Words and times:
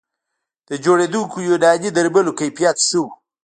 د 0.67 0.69
جوړېدونکو 0.83 1.37
یوناني 1.49 1.89
درملو 1.95 2.37
کیفیت 2.39 2.77
ښه 2.87 2.99
و 3.03 3.05